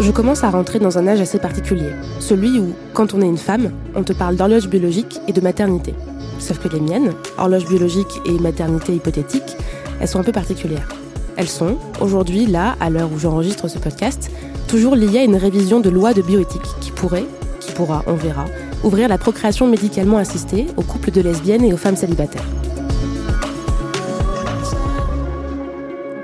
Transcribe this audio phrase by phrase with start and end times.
[0.00, 3.36] Je commence à rentrer dans un âge assez particulier, celui où, quand on est une
[3.36, 5.94] femme, on te parle d'horloge biologique et de maternité.
[6.38, 9.56] Sauf que les miennes, horloge biologique et maternité hypothétique,
[10.00, 10.88] elles sont un peu particulières.
[11.36, 14.30] Elles sont, aujourd'hui, là, à l'heure où j'enregistre ce podcast,
[14.68, 17.26] toujours liées à une révision de loi de bioéthique qui pourrait,
[17.60, 18.46] qui pourra, on verra,
[18.82, 22.46] ouvrir la procréation médicalement assistée aux couples de lesbiennes et aux femmes célibataires.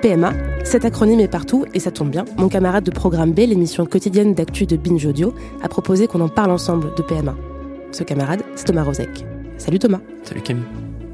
[0.00, 0.32] PMA,
[0.77, 2.27] cet acronyme est partout et ça tombe bien.
[2.37, 6.28] Mon camarade de programme B, l'émission quotidienne d'actu de Binge Audio, a proposé qu'on en
[6.28, 7.34] parle ensemble de PMA.
[7.92, 9.24] Ce camarade, c'est Thomas Rozek.
[9.56, 10.00] Salut Thomas.
[10.23, 10.66] Salut Camille.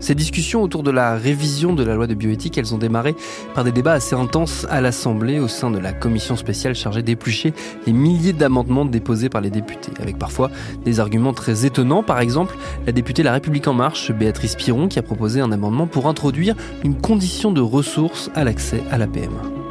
[0.02, 3.14] Ces discussions autour de la révision de la loi de bioéthique, elles ont démarré
[3.54, 7.54] par des débats assez intenses à l'Assemblée au sein de la commission spéciale chargée d'éplucher
[7.86, 10.50] les milliers d'amendements déposés par les députés, avec parfois
[10.84, 12.02] des arguments très étonnants.
[12.02, 15.86] Par exemple, la députée La République En Marche, Béatrice Piron, qui a proposé un amendement
[15.86, 19.61] pour introduire une condition de ressources à l'accès à la PMA.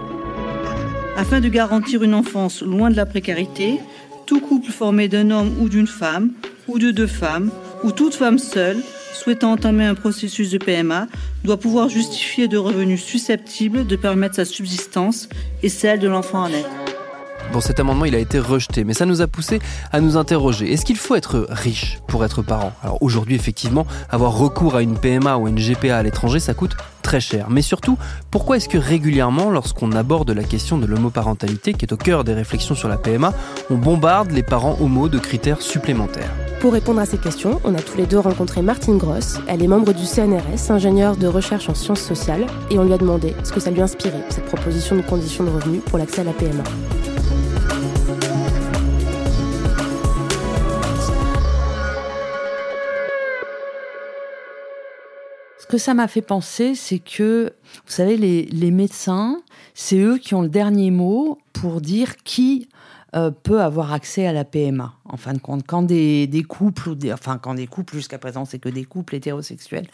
[1.18, 3.80] Afin de garantir une enfance loin de la précarité,
[4.26, 6.32] tout couple formé d'un homme ou d'une femme,
[6.68, 7.52] ou de deux femmes,
[7.84, 8.78] ou toute femme seule,
[9.14, 11.08] souhaitant entamer un processus de PMA
[11.44, 15.28] doit pouvoir justifier de revenus susceptibles de permettre sa subsistance
[15.64, 16.70] et celle de l'enfant en naître.
[17.52, 19.60] Bon, cet amendement, il a été rejeté, mais ça nous a poussé
[19.92, 20.72] à nous interroger.
[20.72, 22.72] Est-ce qu'il faut être riche pour être parent?
[22.82, 26.78] Alors aujourd'hui, effectivement, avoir recours à une PMA ou une GPA à l'étranger, ça coûte
[27.50, 27.98] Mais surtout,
[28.30, 32.34] pourquoi est-ce que régulièrement, lorsqu'on aborde la question de l'homoparentalité, qui est au cœur des
[32.34, 33.34] réflexions sur la PMA,
[33.70, 36.32] on bombarde les parents homo de critères supplémentaires?
[36.62, 39.40] Pour répondre à ces questions, on a tous les deux rencontré Martine Gross.
[39.48, 42.98] Elle est membre du CNRS, ingénieure de recherche en sciences sociales, et on lui a
[42.98, 46.24] demandé ce que ça lui inspirait, cette proposition de conditions de revenus pour l'accès à
[46.24, 46.64] la PMA.
[55.72, 59.42] Que ça m'a fait penser, c'est que, vous savez, les, médecins,
[59.74, 62.68] c'est eux qui ont le dernier mot pour dire qui
[63.16, 64.94] euh, peut avoir accès à la PMA.
[65.06, 68.60] En fin de compte, quand des, couples, ou enfin quand des couples, jusqu'à présent c'est
[68.60, 69.88] que des couples hétérosexuels,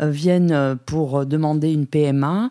[0.00, 2.50] euh, viennent euh, pour demander une PMA,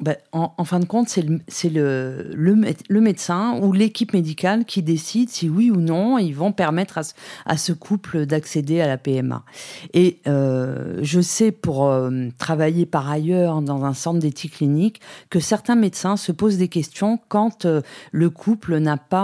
[0.00, 5.48] bah, en, fin de compte, c'est le, le, médecin ou l'équipe médicale qui décide si
[5.48, 7.00] oui ou non ils vont permettre
[7.46, 9.44] à, ce couple d'accéder à la PMA.
[9.92, 15.00] Et euh, je sais pour euh, travailler par ailleurs dans un centre d'éthique clinique
[15.30, 17.82] que certains médecins se posent des questions quand euh,
[18.12, 19.22] le couple n'a pas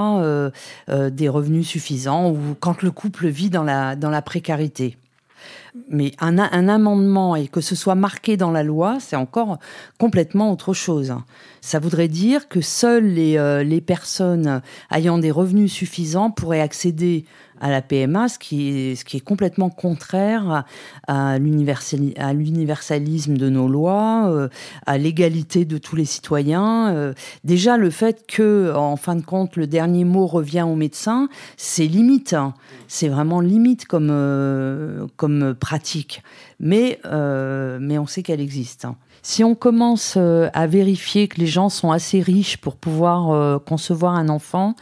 [0.88, 4.96] des revenus suffisants ou quand le couple vit dans la, dans la précarité
[5.88, 9.58] mais un, amendement et que ce soit marqué dans la loi, c'est encore
[9.98, 11.14] complètement autre chose.
[11.60, 17.24] Ça voudrait dire que seules les, euh, personnes ayant des revenus suffisants pourraient accéder
[17.60, 20.64] à la PMA, ce qui est, ce qui est complètement contraire
[21.06, 24.48] à l'universalisme de nos lois, euh,
[24.86, 26.94] à l'égalité de tous les citoyens.
[26.94, 27.14] Euh,
[27.44, 31.86] déjà, le fait que, en fin de compte, le dernier mot revient au médecin, c'est
[31.86, 32.32] limite.
[32.32, 32.54] Hein.
[32.86, 36.22] C'est vraiment limite comme, euh, comme pratique.
[36.60, 36.98] Mais,
[37.80, 38.84] mais on sait qu'elle existe.
[38.86, 38.96] Hein.
[39.22, 44.28] Si on commence à vérifier que les gens sont assez riches pour pouvoir concevoir un
[44.30, 44.74] enfant,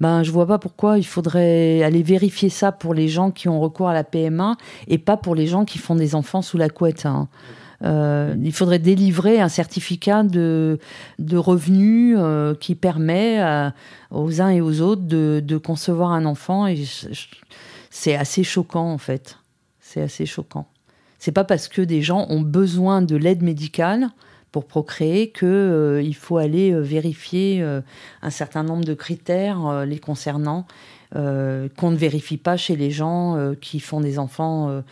[0.00, 3.60] ben je vois pas pourquoi il faudrait aller vérifier ça pour les gens qui ont
[3.60, 4.56] recours à la PMA
[4.88, 7.04] et pas pour les gens qui font des enfants sous la couette.
[7.04, 7.28] Hein.
[7.82, 10.78] Euh, il faudrait délivrer un certificat de,
[11.18, 13.70] de revenus euh, qui permet euh,
[14.10, 16.66] aux uns et aux autres de, de concevoir un enfant.
[16.66, 16.84] Et
[17.90, 19.39] c'est assez choquant en fait.
[19.92, 20.68] C'est assez choquant.
[21.18, 24.10] C'est pas parce que des gens ont besoin de l'aide médicale
[24.52, 27.80] pour procréer qu'il euh, faut aller euh, vérifier euh,
[28.22, 30.64] un certain nombre de critères les concernant
[31.12, 34.82] qu'on ne vérifie pas chez les gens qui font des enfants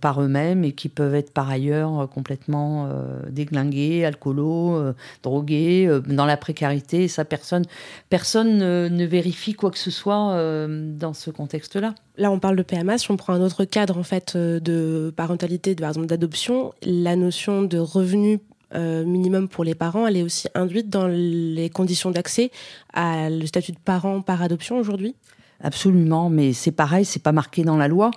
[0.00, 2.88] par eux-mêmes et qui peuvent être par ailleurs complètement
[3.28, 4.92] déglingués, alcoolos,
[5.22, 7.08] drogués, dans la précarité.
[7.08, 7.64] ça, personne,
[8.08, 10.36] personne ne, vérifie quoi que ce soit
[10.68, 11.94] dans ce contexte-là.
[12.18, 12.98] Là, on parle de PMA.
[12.98, 17.62] Si on prend un autre cadre en fait de parentalité, par exemple d'adoption, la notion
[17.62, 18.40] de revenu
[18.74, 22.50] euh, minimum pour les parents, elle est aussi induite dans les conditions d'accès
[22.92, 25.14] à le statut de parent par adoption aujourd'hui?
[25.64, 28.10] Absolument, mais c'est pareil, c'est pas marqué dans la loi.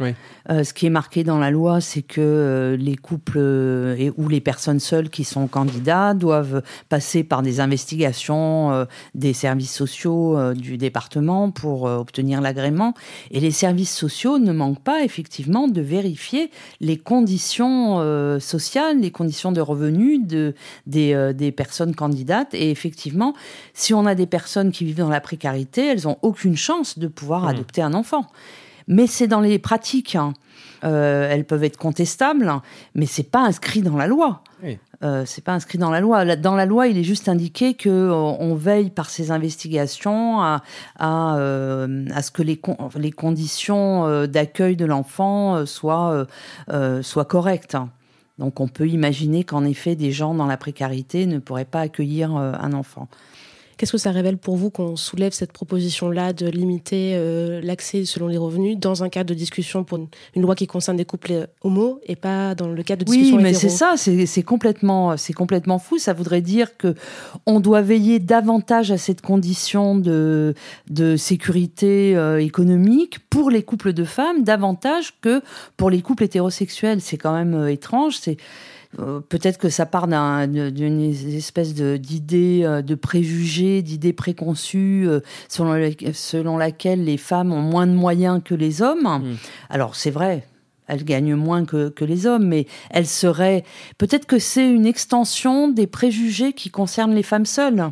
[0.50, 4.12] Euh, ce qui est marqué dans la loi, c'est que euh, les couples euh, et,
[4.18, 10.54] ou les personnes seules qui sont candidats doivent passer par des investigations des services sociaux
[10.54, 12.94] du département pour obtenir l'agrément.
[13.32, 16.50] Et les services sociaux ne manquent pas effectivement de vérifier
[16.80, 18.00] les conditions
[18.40, 20.56] sociales, les conditions de revenus de,
[20.88, 22.54] des, des personnes candidates.
[22.54, 23.34] Et effectivement,
[23.74, 27.08] si on a des personnes qui vivent dans la précarité, elles ont aucune chance de
[27.08, 27.48] pouvoir Mmh.
[27.48, 28.28] adopter un enfant.
[28.88, 30.16] mais c'est dans les pratiques.
[30.16, 30.34] Hein.
[30.84, 32.52] Euh, elles peuvent être contestables,
[32.94, 34.44] mais c'est pas inscrit dans la loi.
[35.04, 36.36] Euh, c'est pas inscrit dans la loi.
[36.36, 40.62] Dans la loi, il est juste indiqué que euh, on veille par ces investigations à,
[41.00, 42.60] à, ce que les,
[42.96, 46.26] les conditions d'accueil de l'enfant soient,
[47.02, 47.78] soient correctes.
[48.38, 52.32] Donc on peut imaginer qu'en effet, des gens dans la précarité ne pourraient pas accueillir
[52.32, 53.08] un enfant.
[53.78, 58.28] Qu'est-ce que ça révèle pour vous qu'on soulève cette proposition-là de limiter euh, l'accès selon
[58.28, 61.46] les revenus dans un cadre de discussion pour une, loi qui concerne des couples euh,
[61.62, 65.34] homo et pas dans le cadre de discussion Oui, mais c'est ça, c'est complètement, c'est
[65.34, 65.98] complètement fou.
[65.98, 66.96] Ça voudrait dire que
[67.46, 70.54] on doit veiller davantage à cette condition de
[70.90, 75.42] de sécurité euh, économique pour les couples de femmes davantage que
[75.76, 77.02] pour les couples hétérosexuels.
[77.02, 78.18] C'est quand même étrange.
[78.18, 78.38] C'est
[79.00, 85.20] euh, peut-être que ça part d'une espèce d'idée, de, euh, de préjugés, d'idées préconçues euh,
[85.50, 89.04] selon, selon laquelle les femmes ont moins de moyens que les hommes.
[89.04, 89.36] Hmm.
[89.70, 90.46] Alors c'est vrai,
[90.88, 93.64] elles gagnent moins que, que, les hommes, mais elles seraient...
[93.98, 97.92] Peut-être que c'est une extension des préjugés qui concernent les femmes seules.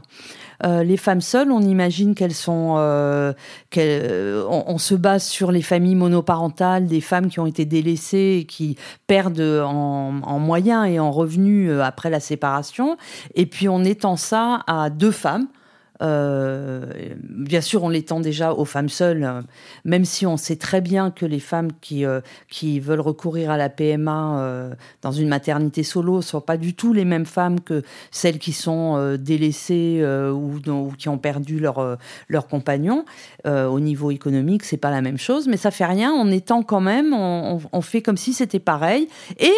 [0.66, 3.34] Euh, les femmes seules, on imagine qu'elles sont, euh,
[3.78, 8.45] euh, on, se base sur les familles monoparentales, des femmes qui ont été délaissées et
[8.45, 12.98] qui perdent en, en moyens et en revenus après la séparation.
[13.36, 15.48] Et puis on étend ça à deux femmes.
[16.03, 16.85] Euh,
[17.23, 19.41] bien sûr, on l'étend déjà aux femmes seules, euh,
[19.85, 22.19] même si on sait très bien que les femmes qui, euh,
[22.50, 26.94] qui veulent recourir à la PMA dans une maternité solo ne sont pas du tout
[26.94, 30.59] les mêmes femmes que celles qui sont délaissées ou,
[30.97, 31.97] qui ont perdu leur,
[32.27, 33.05] leur compagnon.
[33.45, 36.11] au niveau économique, c'est pas la même chose, mais ça fait rien.
[36.11, 39.07] On étend quand même, on, on fait comme si c'était pareil.
[39.39, 39.53] Et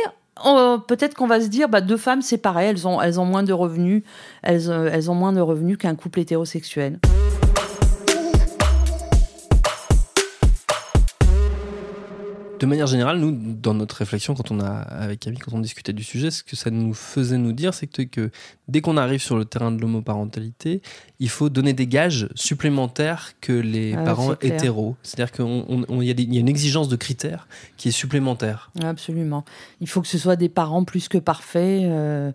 [0.88, 3.44] peut-être qu'on va se dire, bah, deux femmes, c'est pareil, elles ont, elles ont moins
[3.44, 4.04] de revenus,
[4.44, 7.00] elles, euh, elles ont moins de revenus qu'un couple hétérosexuel.
[12.60, 15.94] De manière générale, nous, dans notre réflexion, quand on a, avec Camille, quand on discutait
[15.94, 18.32] du sujet, ce que ça nous faisait nous dire, c'est que,
[18.68, 20.82] dès qu'on arrive sur le terrain de l'homoparentalité,
[21.20, 24.96] il faut donner des gages supplémentaires que les ah, parents hétéros.
[25.04, 27.48] C'est-à-dire qu'il y, y, a une exigence de critères
[27.78, 28.72] qui est supplémentaire.
[28.84, 29.44] Absolument.
[29.82, 31.84] Il faut que ce soit des parents plus que parfaits.
[31.84, 32.32] Euh,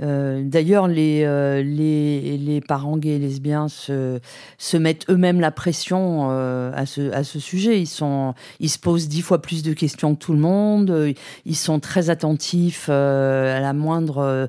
[0.00, 4.20] euh, d'ailleurs, les, euh, les, les, parents gays et lesbiens se,
[4.58, 7.80] se mettent eux-mêmes la pression euh, à, ce, à ce sujet.
[7.80, 11.14] Ils, sont, ils se posent dix fois plus de questions que tout le monde.
[11.44, 14.48] Ils sont très attentifs à la moindre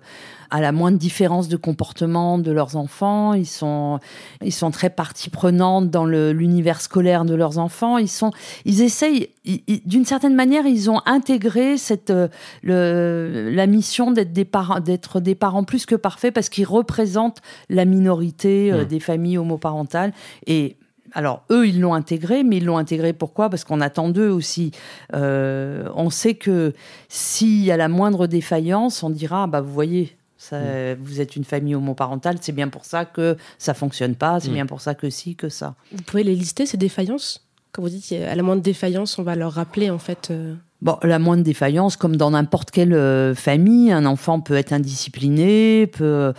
[0.54, 3.34] à la moindre différence de comportement de leurs enfants.
[3.34, 4.00] Ils sont,
[4.44, 7.98] ils sont très partie prenante dans l'univers scolaire de leurs enfants.
[7.98, 8.30] Ils sont,
[8.64, 12.28] ils essayent, d'une certaine manière, ils ont intégré cette, euh,
[12.62, 17.42] le, la mission d'être des parents, d'être des parents plus que parfaits parce qu'ils représentent
[17.70, 18.88] la minorité euh, mmh.
[18.88, 20.14] des familles homoparentales
[20.48, 20.78] et
[21.16, 23.52] alors eux, ils l'ont intégré, mais ils l'ont intégré pourquoi?
[23.52, 24.72] Parce qu'on attend d'eux aussi.
[25.14, 26.74] Euh, on sait que
[27.08, 30.18] s'il y a la moindre défaillance, on dira, bah vous voyez,
[30.52, 30.96] Mm.
[31.02, 34.54] Vous êtes une famille homoparentale, c'est bien pour ça que ça fonctionne pas, c'est mm.
[34.54, 35.76] bien pour ça que si, que ça.
[35.92, 37.43] Vous pouvez les lister, ces défaillances?
[37.74, 40.30] Quand vous dites à la moindre défaillance, on va leur rappeler en fait.
[40.30, 40.54] Euh,
[40.84, 45.88] bon, la moindre défaillance, comme dans n'importe quelle euh, famille, un enfant peut être indiscipliné,
[45.88, 46.34] peut.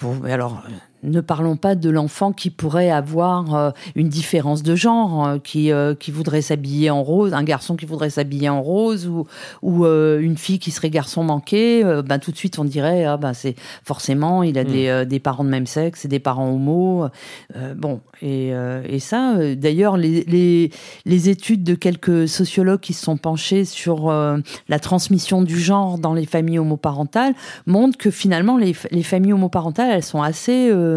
[0.00, 0.64] Bon, alors,
[1.02, 5.72] ne parlons pas de l'enfant qui pourrait avoir euh, une différence de genre, euh, qui,
[5.72, 9.26] euh, qui voudrait s'habiller en rose, un garçon qui voudrait s'habiller en rose ou,
[9.62, 13.32] ou une fille qui serait garçon manqué, ben, tout de suite on dirait ah ben
[13.32, 13.54] c'est
[13.84, 14.66] forcément il a hmm.
[14.66, 17.08] des, des, parents de même sexe et des parents homo.
[17.76, 18.52] bon, et,
[18.88, 20.70] et ça, d'ailleurs, les, les,
[21.04, 24.10] les, études de quelques sociologues qui se sont penchés sur
[24.68, 27.34] la transmission du genre dans les familles homoparentales
[27.66, 30.91] montrent que finalement les, les familles homoparentales, elles sont assez euh,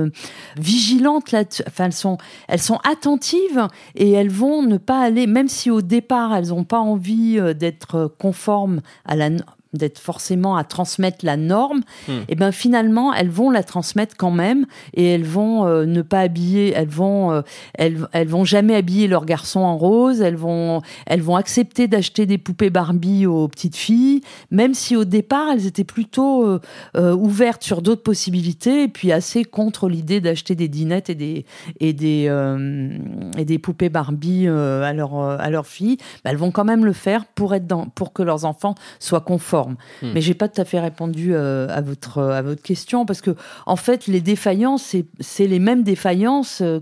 [0.58, 5.48] vigilantes là enfin elles sont elles sont attentives et elles vont ne pas aller même
[5.48, 9.30] si au départ elles n'ont pas envie euh, d'être conformes à la
[9.78, 12.12] d'être forcément à transmettre la norme, hmm.
[12.12, 16.02] et eh ben finalement elles vont la transmettre quand même et elles vont euh, ne
[16.02, 17.42] pas habiller, elles vont euh,
[17.74, 22.26] elles, elles vont jamais habiller leurs garçons en rose, elles vont elles vont accepter d'acheter
[22.26, 26.60] des poupées Barbie aux petites filles, même si au départ elles étaient plutôt
[26.96, 31.46] euh, ouvertes sur d'autres possibilités et puis assez contre l'idée d'acheter des dinettes et des
[31.80, 32.32] et des
[33.38, 36.94] et des poupées Barbie à leur à leurs filles, ben, elles vont quand même le
[36.94, 40.12] faire pour être dans pour que leurs enfants soient conformes Hmm.
[40.14, 43.36] Mais j'ai pas tout à fait répondu euh, à votre à votre question parce que
[43.66, 46.80] en fait les défaillances c'est les mêmes défaillances euh,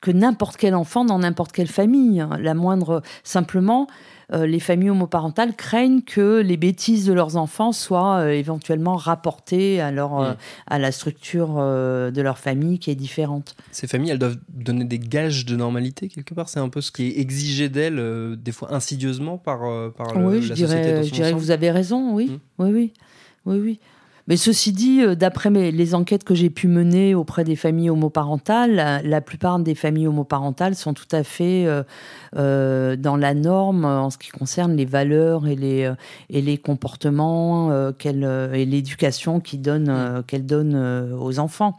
[0.00, 2.20] que n'importe quel enfant dans n'importe quelle famille.
[2.20, 2.30] Hein.
[2.40, 3.86] La moindre simplement
[4.32, 9.80] euh, les familles homoparentales craignent que les bêtises de leurs enfants soient euh, éventuellement rapportées
[9.80, 10.36] à, leur, euh, Mm.
[10.68, 13.54] à la structure de leur famille qui est différente.
[13.70, 16.48] Ces familles, elles doivent donner des gages de normalité quelque part.
[16.48, 19.60] C'est un peu ce qui est exigé d'elles, des fois insidieusement par,
[19.92, 22.30] par le- oui, la je société dirais, je dirais que vous avez raison, oui.
[22.30, 22.38] Mm.
[22.58, 22.92] Oui, oui.
[23.46, 23.80] Oui, oui.
[24.26, 28.74] Mais ceci dit, euh, d'après les enquêtes que j'ai pu mener auprès des familles homoparentales,
[28.74, 31.82] la, la plupart des familles homoparentales sont tout à fait euh,
[32.36, 35.92] euh, dans la norme en ce qui concerne les valeurs et les,
[36.30, 41.78] et les comportements euh, et l'éducation donnent, euh, qu'elles donnent aux enfants.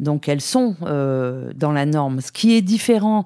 [0.00, 2.20] Donc elles sont dans la norme.
[2.20, 3.24] Ce qui est différent,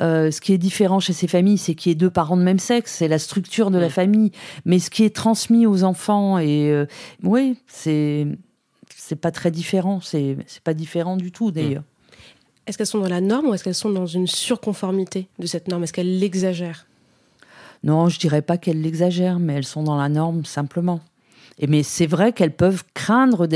[0.00, 2.42] euh, ce qui est différent chez ces familles, c'est qu'il y ait deux parents de
[2.42, 3.90] même sexe, c'est la structure de la Mm.
[3.90, 4.32] famille.
[4.64, 6.86] Mais ce qui est transmis aux enfants et euh,
[7.22, 8.26] oui, c'est
[8.96, 10.00] c'est pas très différent.
[10.00, 11.82] C'est c'est pas différent du tout d'ailleurs.
[12.66, 15.66] Est-ce qu'elles sont dans la norme ou est-ce qu'elles sont dans une surconformité de cette
[15.68, 15.82] norme?
[15.84, 16.86] Est-ce qu'elles l'exagèrent?
[17.82, 21.00] Non, je dirais pas qu'elles l'exagèrent, mais elles sont dans la norme simplement.
[21.58, 23.48] Et mais c'est vrai qu'elles peuvent craindre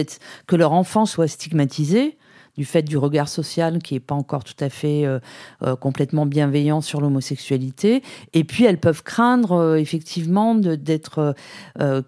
[0.47, 2.17] que leur enfant soit stigmatisé
[2.57, 5.19] du fait du regard social qui n'est pas encore tout à fait euh,
[5.63, 8.03] euh, complètement bienveillant sur l'homosexualité.
[8.33, 11.35] Et puis elles peuvent craindre euh, effectivement d'être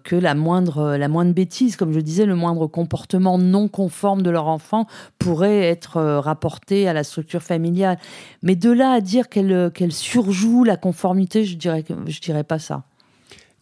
[0.03, 4.29] que la moindre la moindre bêtise, comme je disais, le moindre comportement non conforme de
[4.29, 4.87] leur enfant
[5.19, 7.97] pourrait être rapporté à la structure familiale.
[8.41, 12.59] Mais de là à dire qu'elle qu'elle surjoue la conformité, je dirais je dirais pas
[12.59, 12.83] ça.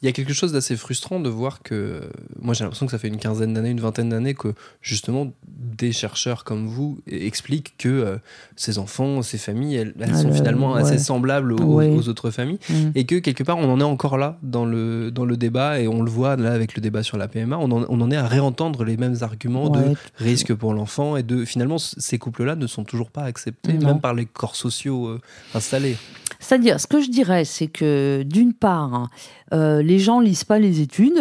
[0.06, 2.02] Il y a quelque chose d'assez frustrant de voir que.
[2.40, 4.50] Moi, j'ai l'impression que ça fait une quinzaine d'années, une vingtaine d'années que,
[4.84, 8.18] justement, des chercheurs comme vous expliquent que euh,
[8.56, 10.82] ces enfants, ces familles, elles, elles Ah, sont le- finalement ouais.
[10.82, 11.90] assez semblables aux, Ouais.
[11.90, 12.60] aux autres familles.
[12.70, 12.74] Mm.
[12.94, 15.88] Et que, quelque part, on en est encore là dans le, dans le débat, et
[15.88, 18.16] on le voit là avec le débat sur la PMA, on en, on en est
[18.16, 21.46] à réentendre les mêmes arguments de risque pour l'enfant, et de.
[21.46, 23.88] Finalement, ces couples-là ne sont toujours pas acceptés, Non.
[23.88, 25.20] même par les corps sociaux euh,
[25.56, 25.98] installés.
[26.46, 29.10] C'est-à-dire, ce que je dirais, c'est que d'une part,
[29.52, 31.20] euh, les gens lisent pas les études,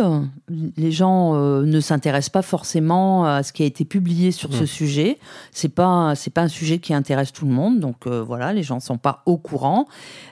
[0.76, 4.60] les gens euh, ne s'intéressent pas forcément à ce qui a été publié sur ce
[4.60, 4.66] Mhm.
[4.66, 5.18] sujet.
[5.50, 8.62] C'est pas c'est pas un sujet qui intéresse tout le monde, donc euh, voilà, les
[8.62, 9.86] gens sont pas au courant.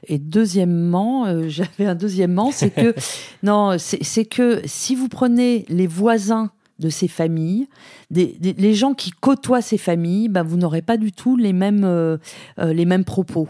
[0.09, 2.95] Et deuxièmement, j'avais un deuxièmement, c'est que
[3.43, 7.67] non, c'est que si vous prenez les voisins de ces familles,
[8.11, 11.55] des, des- les gens qui côtoient ces familles, ben, vous n'aurez pas du tout les
[11.55, 12.19] mêmes, euh,
[12.59, 13.49] les mêmes propos.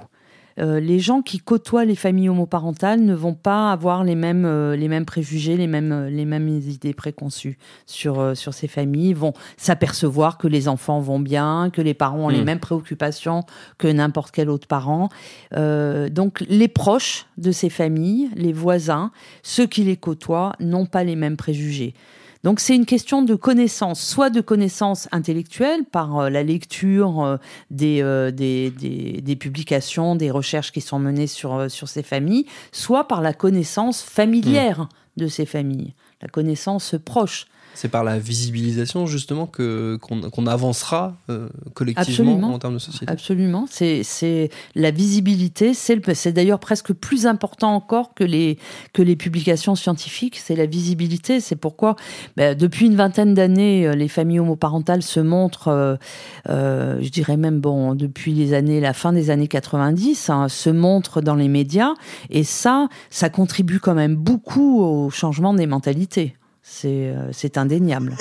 [0.63, 4.77] Euh, les gens qui côtoient les familles homoparentales ne vont pas avoir les mêmes, euh,
[4.77, 9.11] les mêmes préjugés, les mêmes, euh, les mêmes idées préconçues sur, euh, sur ces familles.
[9.11, 12.45] Ils vont s'apercevoir que les enfants vont bien, que les parents ont les Mm.
[12.45, 13.45] mêmes préoccupations
[13.79, 15.09] que n'importe quel autre parent.
[15.53, 19.11] Donc les proches de ces familles, les voisins,
[19.43, 21.95] ceux qui les côtoient, n'ont pas les mêmes préjugés.
[22.43, 27.37] Donc c'est une question de connaissance, soit de connaissance intellectuelle par euh, la lecture euh,
[27.71, 32.47] des, euh, des, des, des publications, des recherches qui sont menées sur, sur ces familles,
[32.73, 37.47] soit par la connaissance familière de ces familles, la connaissance proche.
[37.75, 42.55] C'est par la visibilisation, justement, que, qu'on, avancera euh, collectivement Absolument.
[42.55, 43.11] en termes de société.
[43.11, 48.59] Absolument, c'est la visibilité, c'est le- c'est d'ailleurs presque plus important encore que les
[48.93, 51.41] que les publications scientifiques, c'est la visibilité.
[51.41, 51.97] C'est pourquoi
[52.37, 55.97] ben, depuis une vingtaine d'années, euh, les familles homoparentales se montrent, euh,
[56.49, 60.71] euh, je dirais même bon depuis les années la fin des années 90, hein, se
[60.71, 61.95] montrent dans les médias
[62.31, 66.35] et ça, ça contribue quand même beaucoup au changement des mentalités.
[66.63, 68.15] C'est euh, c'est indéniable.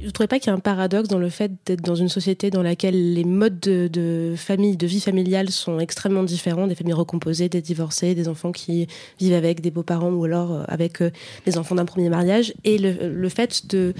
[0.00, 2.08] Vous ne trouvez pas qu'il y a un paradoxe dans le fait d'être dans une
[2.08, 6.94] société dans laquelle les modes de, famille, de vie familiale sont extrêmement différents, des familles
[6.94, 8.86] recomposées, des divorcés, des enfants qui
[9.18, 11.10] vivent avec des beaux-parents ou alors euh, avec euh,
[11.44, 13.92] les enfants d'un premier mariage, et le fait de,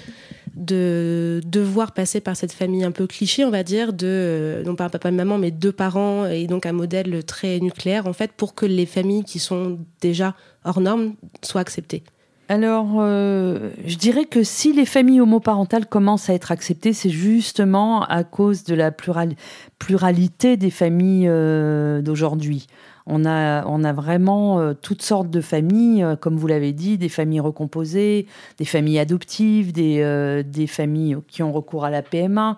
[0.56, 4.75] de devoir passer par cette famille un peu cliché, on va dire, de euh, non
[4.75, 8.12] pas un papa et maman, mais deux parents, et donc un modèle très nucléaire, en
[8.14, 10.34] fait, pour que les familles qui sont déjà
[10.64, 12.02] hors normes soient acceptées.
[12.48, 18.04] Alors, euh, je dirais que si les familles homoparentales commencent à être acceptées, c'est justement
[18.04, 19.34] à cause de la plural-
[19.78, 22.66] pluralité des familles euh, d'aujourd'hui.
[23.06, 26.98] On a, on a vraiment euh, toutes sortes de familles, euh, comme vous l'avez dit,
[26.98, 28.26] des familles recomposées,
[28.58, 32.56] des familles adoptives, des, euh, des familles qui ont recours à la PMA.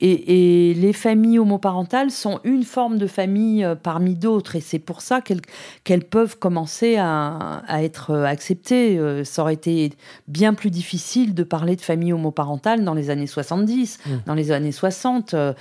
[0.00, 5.02] Et, les familles homoparentales sont une forme de famille euh, parmi d'autres, et c'est pour
[5.02, 8.98] ça qu'elles peuvent commencer à, être acceptées.
[8.98, 9.92] Euh, ça aurait été
[10.26, 14.10] bien plus difficile de parler de famille homoparentale dans les années 70, mmh.
[14.26, 15.52] dans les années 60, euh,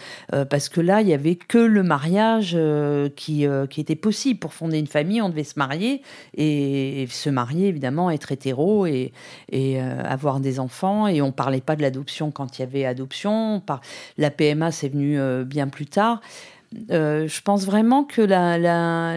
[0.50, 2.58] parce que là, il y avait que le mariage
[3.16, 4.40] qui, qui était possible.
[4.40, 6.02] Pour fonder une famille, on devait se marier,
[6.36, 9.12] et, se marier, évidemment, être hétéro et,
[9.52, 13.62] et avoir des enfants, et on parlait pas de l'adoption quand il y avait adoption.
[13.66, 13.82] Par...
[14.18, 16.22] La PMA, c'est venu euh, bien plus tard.
[16.92, 18.22] Euh, je pense vraiment que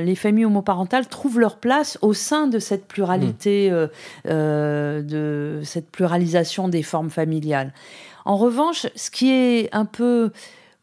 [0.02, 3.88] les familles homoparentales trouvent leur place au sein de cette pluralité, mmh.
[4.28, 7.75] euh, de cette pluralisation des formes familiales.
[8.25, 10.31] En revanche, ce qui est un peu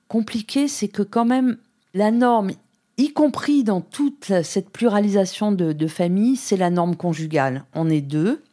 [0.07, 1.57] compliqué, c'est que quand même
[1.93, 2.51] la norme,
[2.98, 7.63] y compris dans toute cette pluralisation de, de familles, c'est la norme conjugale.
[7.74, 8.43] On est deux.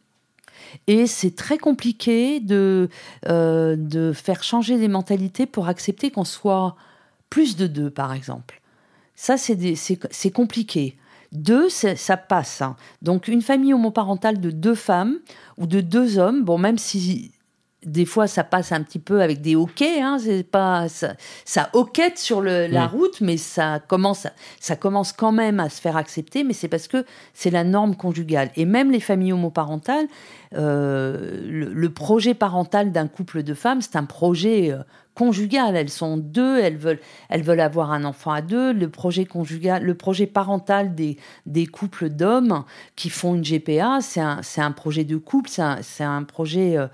[0.87, 2.89] Et c'est très compliqué de,
[3.27, 6.75] euh, de faire changer les mentalités pour accepter qu'on soit
[7.29, 8.61] plus de deux, par exemple.
[9.15, 10.97] Ça, c'est compliqué.
[11.31, 12.61] Deux, ça passe.
[12.61, 12.75] Hein.
[13.01, 15.17] Donc, une famille homoparentale de deux femmes
[15.57, 17.31] ou de deux hommes, bon, même si
[17.87, 20.01] des fois, ça passe un petit peu avec des hoquets.
[20.01, 21.13] Hein, c'est pas ça,
[21.45, 24.27] ça hoquette sur la route, mais ça commence,
[24.59, 26.43] ça commence quand même à se faire accepter.
[26.43, 28.51] Mais c'est parce que c'est la norme conjugale.
[28.55, 30.07] Et même les familles homoparentales,
[30.55, 31.41] euh,
[31.73, 35.75] le, projet parental d'un couple de femmes, c'est un projet euh, conjugal.
[35.75, 38.73] Elles sont deux, elles veulent, elles veulent avoir un enfant à deux.
[38.73, 42.63] Le projet conjugal, le projet parental des, des couples d'hommes
[42.95, 45.61] qui font une GPA, c'est un, un, projet de couple, c'est
[46.03, 46.87] un, un, projet euh,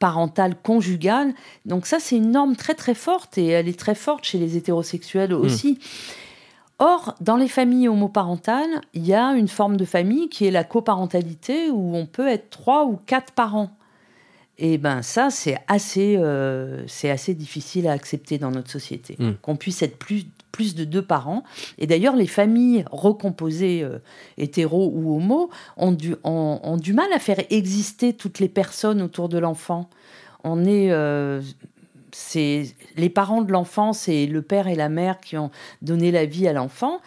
[0.00, 1.34] parentale conjugale.
[1.66, 4.56] Donc ça, c'est une norme très très forte et elle est très forte chez les
[4.56, 5.40] hétérosexuels hmm.
[5.40, 5.78] aussi.
[6.80, 10.64] Or, dans les familles homoparentales, il y a une forme de famille qui est la
[10.64, 13.70] coparentalité où on peut être trois ou quatre parents.
[14.56, 19.32] Et ben ça, c'est assez, euh, c'est assez difficile à accepter dans notre société, hmm.
[19.42, 21.42] qu'on puisse être plus, plus de deux parents.
[21.78, 23.98] Et d'ailleurs, les familles recomposées, euh,
[24.38, 29.28] hétéro ou homo, ont du, ont, du mal à faire exister toutes les personnes autour
[29.28, 29.88] de l'enfant.
[30.44, 31.42] On est, euh,
[32.12, 35.50] c'est les parents de l'enfant, c'est le père et la mère qui ont
[35.82, 37.00] donné la vie à l'enfant.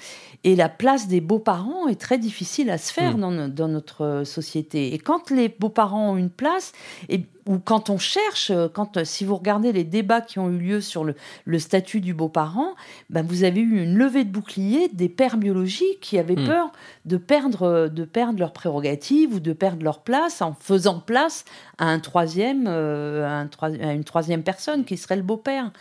[0.44, 3.48] Et la place des beaux-parents est très difficile à se faire hmm.
[3.48, 4.94] dans, notre société.
[4.94, 6.74] Et quand les beaux-parents ont une place,
[7.08, 10.82] et, ou quand on cherche, quand, si vous regardez les débats qui ont eu lieu
[10.82, 11.16] sur le,
[11.60, 12.74] statut du beau-parent,
[13.10, 16.48] ben vous avez eu une levée de bouclier des pères biologiques qui avaient hmm.
[16.48, 16.72] peur
[17.06, 21.46] de perdre, de perdre leurs prérogatives ou de perdre leur place en faisant place
[21.78, 25.72] à, un troisième, euh, à, une troisième personne qui serait le beau-père.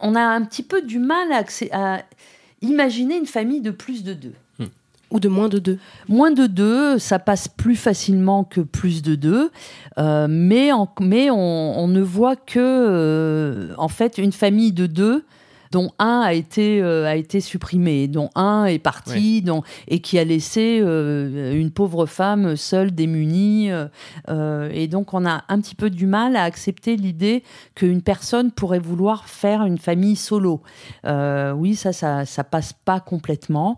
[0.00, 2.02] On a un petit peu du mal à, à
[2.62, 4.34] Imaginez une famille de plus de deux.
[5.10, 5.78] Ou de moins de deux?
[6.08, 9.50] Moins de deux, ça passe plus facilement que plus de deux,
[9.98, 15.24] euh, mais, mais on, ne voit que, euh, en fait, une famille de deux
[15.70, 20.18] dont un a été, euh, a été supprimé, dont un est parti, dont, et qui
[20.18, 23.70] a laissé euh, une pauvre femme seule, démunie.
[24.28, 27.42] Euh, et donc, on a un petit peu du mal à accepter l'idée
[27.74, 30.62] qu'une personne pourrait vouloir faire une famille solo.
[31.04, 33.76] oui, ça, ça, ça passe pas complètement.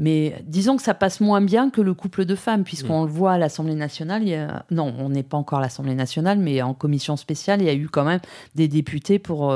[0.00, 3.06] Mais disons que ça passe moins bien que le couple de femmes, puisqu'on mm.
[3.06, 4.22] le voit à l'Assemblée nationale.
[4.22, 4.64] Il y a...
[4.70, 7.74] Non, on n'est pas encore à l'Assemblée nationale, mais en commission spéciale, il y a
[7.74, 8.20] eu quand même
[8.54, 9.54] des députés pour,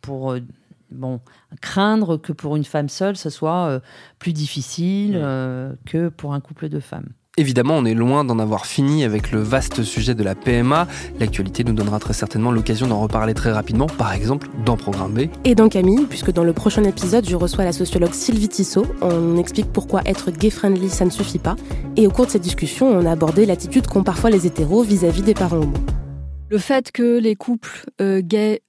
[0.00, 0.34] pour
[0.90, 1.20] bon,
[1.60, 3.80] craindre que pour une femme seule, ce soit euh,
[4.18, 7.08] plus difficile euh, que pour un couple de femmes.
[7.38, 10.88] Évidemment, on est loin d'en avoir fini avec le vaste sujet de la PMA.
[11.20, 15.20] L'actualité nous donnera très certainement l'occasion d'en reparler très rapidement, par exemple dans Programme B.
[15.44, 18.86] Et dans Camille, puisque dans le prochain épisode, je reçois la sociologue Sylvie Tissot.
[19.02, 21.54] On explique pourquoi être gay-friendly, ça ne suffit pas.
[21.96, 25.22] Et au cours de cette discussion, on a abordé l'attitude qu'ont parfois les hétéros vis-à-vis
[25.22, 25.78] des parents homo.
[26.50, 28.62] Le fait que les couples euh, gays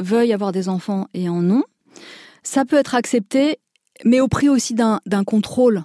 [0.00, 1.62] veuillent avoir des enfants et en ont,
[2.42, 3.60] ça peut être accepté,
[4.04, 5.84] mais au prix aussi d'un contrôle.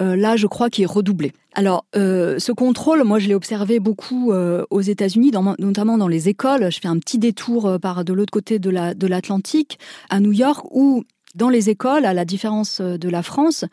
[0.00, 1.32] Euh, là, je crois qu'il est redoublé.
[1.58, 6.28] Alors, euh, ce contrôle, moi, je l'ai observé beaucoup euh, aux États-Unis, notamment dans les
[6.28, 6.70] écoles.
[6.70, 9.78] Je fais un petit détour par de l'autre côté de l'Atlantique,
[10.10, 13.64] à New York, où dans les écoles, à la différence de la France,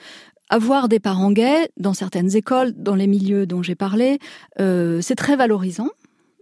[0.50, 4.20] avoir des parents gays dans certaines écoles, dans les milieux dont j'ai parlé,
[4.58, 5.90] c'est très valorisant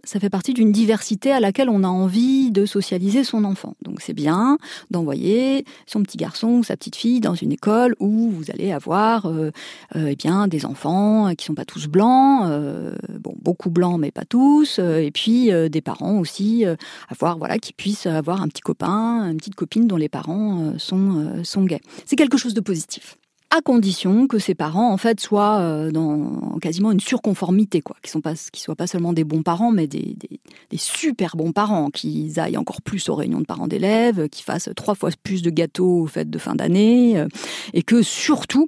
[0.04, 3.74] ça fait partie d'une diversité à laquelle on a envie de socialiser son enfant.
[3.82, 4.58] Donc c'est bien
[4.90, 9.26] d'envoyer son petit garçon ou sa petite fille dans une école où vous allez avoir
[9.26, 9.50] euh,
[9.96, 14.10] euh, eh bien des enfants qui sont pas tous blancs, euh, bon beaucoup blancs mais
[14.10, 16.64] pas tous, et puis des parents aussi
[17.08, 21.42] avoir voilà qui puissent avoir un petit copain, une petite copine dont les parents sont
[21.44, 21.80] sont gays.
[22.06, 23.16] C'est quelque chose de positif.
[23.54, 28.10] À condition que ses parents en fait soient euh, dans quasiment une surconformité quoi, qui
[28.10, 28.22] sont
[28.54, 32.56] soient pas seulement des bons parents mais des, des, des super bons parents, qu'ils aillent
[32.56, 36.06] encore plus aux réunions de parents d'élèves, qu'ils fassent trois fois plus de gâteaux aux
[36.06, 37.28] fêtes de fin d'année euh,
[37.74, 38.66] et que surtout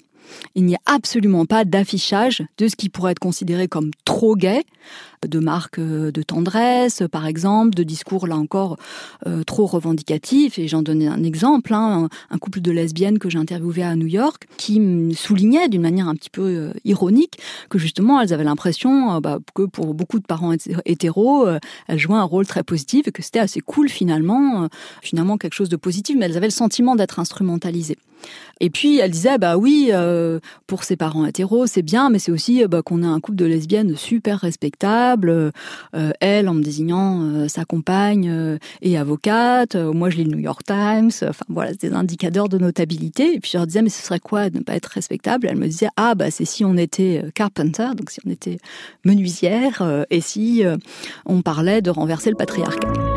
[0.54, 4.64] il n'y a absolument pas d'affichage de ce qui pourrait être considéré comme trop gay,
[5.26, 8.76] de marques euh, de tendresse, par exemple, de discours là encore
[9.26, 10.58] euh, trop revendicatifs.
[10.58, 14.06] Et j'en donnais un exemple, hein, un, couple de lesbiennes que j'ai interviewé à New
[14.06, 14.80] York, qui
[15.14, 17.38] soulignait d'une manière un petit peu euh, ironique
[17.70, 20.52] que justement elles avaient l'impression bah, que pour beaucoup de parents
[20.84, 21.46] hétéros,
[21.88, 24.68] elles jouaient un rôle très positif et que c'était assez cool finalement,
[25.02, 27.98] finalement quelque chose de positif, mais elles avaient le sentiment d'être instrumentalisées.
[28.60, 29.90] Et puis elle disait bah oui,
[30.66, 33.46] pour ses parents hétéros c'est bien, mais c'est aussi bah, qu'on a un couple de
[33.46, 35.52] lesbiennes super respectable
[35.94, 39.76] euh, elle en me désignant euh, sa compagne euh, et avocate.
[39.76, 41.10] moi, je lis le New York Times.
[41.22, 43.34] Enfin, voilà, des indicateurs de notabilité.
[43.34, 45.46] Et puis je leur disais, mais ce serait quoi de ne pas être respectable?
[45.48, 48.58] Elle me disait, ah bah c'est si on était carpenter, donc si on était
[49.04, 50.62] menuisière, et si
[51.26, 53.13] on parlait de renverser le patriarcat.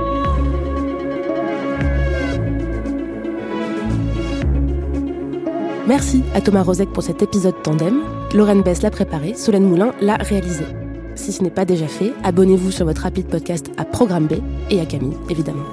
[5.88, 8.02] Merci à Thomas Rozek pour cet épisode tandem.
[8.34, 10.66] Lorraine Bess l'a préparé, Solène Moulin l'a réalisé.
[11.16, 14.34] Si ce n'est pas déjà fait, abonnez-vous sur votre rapide podcast à Programme B
[14.70, 15.64] et à Camille, évidemment.